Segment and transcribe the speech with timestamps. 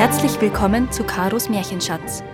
[0.00, 2.24] Herzlich willkommen zu Karos Märchenschatz,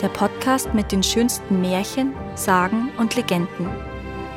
[0.00, 3.68] der Podcast mit den schönsten Märchen, Sagen und Legenden.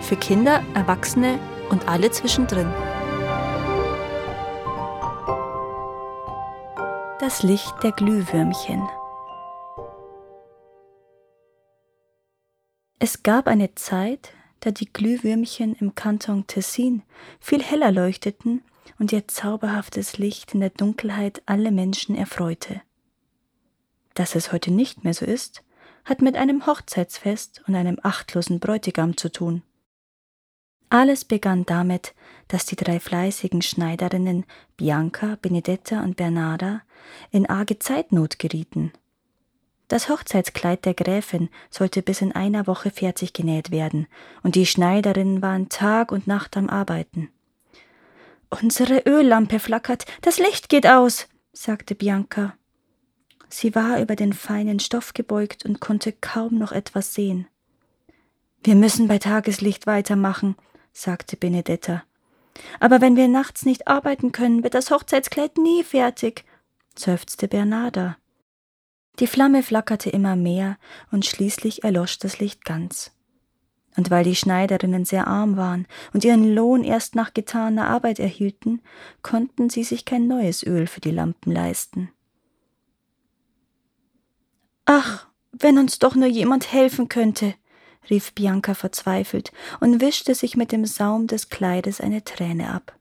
[0.01, 2.69] Für Kinder, Erwachsene und alle zwischendrin.
[7.21, 8.85] Das Licht der Glühwürmchen.
[12.99, 17.03] Es gab eine Zeit, da die Glühwürmchen im Kanton Tessin
[17.39, 18.65] viel heller leuchteten
[18.99, 22.81] und ihr zauberhaftes Licht in der Dunkelheit alle Menschen erfreute.
[24.13, 25.63] Dass es heute nicht mehr so ist,
[26.05, 29.63] hat mit einem Hochzeitsfest und einem achtlosen Bräutigam zu tun.
[30.89, 32.13] Alles begann damit,
[32.47, 34.45] dass die drei fleißigen Schneiderinnen
[34.77, 36.81] Bianca, Benedetta und Bernarda
[37.31, 38.93] in arge Zeitnot gerieten.
[39.87, 44.07] Das Hochzeitskleid der Gräfin sollte bis in einer Woche fertig genäht werden,
[44.41, 47.29] und die Schneiderinnen waren Tag und Nacht am Arbeiten.
[48.61, 52.55] Unsere Öllampe flackert, das Licht geht aus, sagte Bianca.
[53.49, 57.47] Sie war über den feinen Stoff gebeugt und konnte kaum noch etwas sehen.
[58.63, 60.55] Wir müssen bei Tageslicht weitermachen,
[60.93, 62.03] sagte Benedetta.
[62.79, 66.45] Aber wenn wir nachts nicht arbeiten können, wird das Hochzeitskleid nie fertig,
[66.97, 68.17] seufzte Bernarda.
[69.19, 70.77] Die Flamme flackerte immer mehr
[71.11, 73.11] und schließlich erlosch das Licht ganz.
[73.97, 78.81] Und weil die Schneiderinnen sehr arm waren und ihren Lohn erst nach getaner Arbeit erhielten,
[79.21, 82.09] konnten sie sich kein neues Öl für die Lampen leisten.
[84.85, 87.55] Ach, wenn uns doch nur jemand helfen könnte,
[88.09, 92.97] rief Bianca verzweifelt und wischte sich mit dem Saum des Kleides eine Träne ab.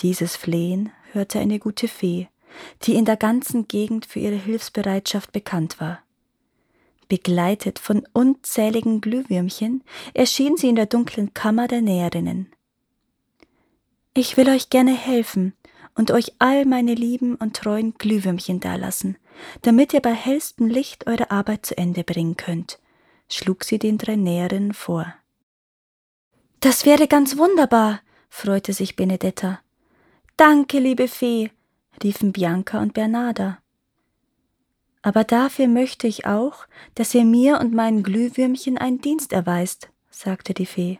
[0.00, 2.28] Dieses Flehen hörte eine gute Fee,
[2.82, 6.00] die in der ganzen Gegend für ihre Hilfsbereitschaft bekannt war.
[7.14, 9.84] Begleitet von unzähligen Glühwürmchen
[10.14, 12.50] erschien sie in der dunklen Kammer der Näherinnen.
[14.14, 15.54] Ich will euch gerne helfen
[15.94, 19.16] und euch all meine lieben und treuen Glühwürmchen dalassen,
[19.62, 22.80] damit ihr bei hellstem Licht eure Arbeit zu Ende bringen könnt,
[23.28, 25.14] schlug sie den drei Näherinnen vor.
[26.58, 29.60] Das wäre ganz wunderbar, freute sich Benedetta.
[30.36, 31.52] Danke, liebe Fee,
[32.02, 33.58] riefen Bianca und Bernarda.
[35.04, 40.54] Aber dafür möchte ich auch, dass ihr mir und meinen Glühwürmchen einen Dienst erweist, sagte
[40.54, 40.98] die Fee.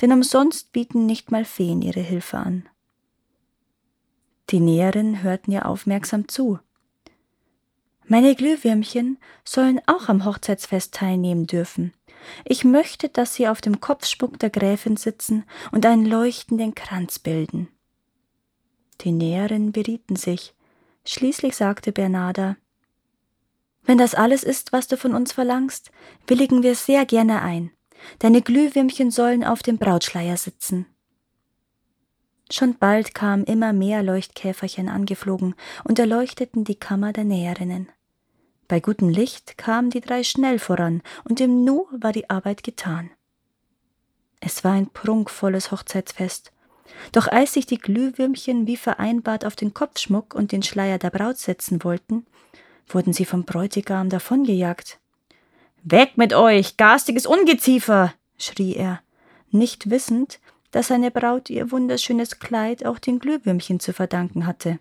[0.00, 2.68] Denn umsonst bieten nicht mal Feen ihre Hilfe an.
[4.50, 6.60] Die Näherinnen hörten ihr aufmerksam zu.
[8.06, 11.92] Meine Glühwürmchen sollen auch am Hochzeitsfest teilnehmen dürfen.
[12.44, 17.66] Ich möchte, dass sie auf dem Kopfschmuck der Gräfin sitzen und einen leuchtenden Kranz bilden.
[19.00, 20.54] Die Näherinnen berieten sich.
[21.04, 22.56] Schließlich sagte Bernarda,
[23.86, 25.90] wenn das alles ist, was du von uns verlangst,
[26.26, 27.70] willigen wir sehr gerne ein.
[28.18, 30.86] Deine Glühwürmchen sollen auf dem Brautschleier sitzen.
[32.50, 35.54] Schon bald kamen immer mehr Leuchtkäferchen angeflogen
[35.84, 37.88] und erleuchteten die Kammer der Näherinnen.
[38.68, 43.10] Bei gutem Licht kamen die drei schnell voran, und im Nu war die Arbeit getan.
[44.40, 46.52] Es war ein prunkvolles Hochzeitsfest.
[47.12, 51.38] Doch als sich die Glühwürmchen wie vereinbart auf den Kopfschmuck und den Schleier der Braut
[51.38, 52.26] setzen wollten,
[52.88, 54.98] wurden sie vom Bräutigam davongejagt.
[55.82, 58.12] Weg mit euch, garstiges Ungeziefer!
[58.38, 59.00] schrie er,
[59.50, 64.78] nicht wissend, dass seine Braut ihr wunderschönes Kleid auch den Glühwürmchen zu verdanken hatte.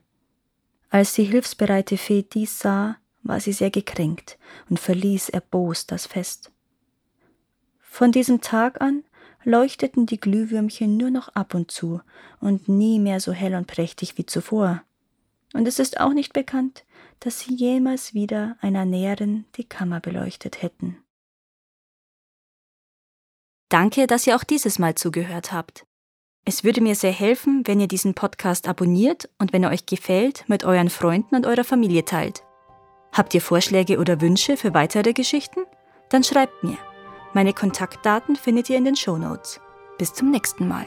[0.89, 4.37] Als die hilfsbereite Fee dies sah, war sie sehr gekränkt
[4.69, 6.51] und verließ erbost das Fest.
[7.79, 9.03] Von diesem Tag an
[9.43, 12.01] leuchteten die Glühwürmchen nur noch ab und zu
[12.39, 14.81] und nie mehr so hell und prächtig wie zuvor.
[15.53, 16.83] Und es ist auch nicht bekannt,
[17.25, 21.03] dass sie jemals wieder einer Näherin die Kammer beleuchtet hätten.
[23.69, 25.88] Danke, dass ihr auch dieses Mal zugehört habt.
[26.46, 30.47] Es würde mir sehr helfen, wenn ihr diesen Podcast abonniert und wenn er euch gefällt,
[30.47, 32.44] mit euren Freunden und eurer Familie teilt.
[33.12, 35.62] Habt ihr Vorschläge oder Wünsche für weitere Geschichten?
[36.09, 36.78] Dann schreibt mir.
[37.34, 39.59] Meine Kontaktdaten findet ihr in den Show Notes.
[39.97, 40.85] Bis zum nächsten Mal.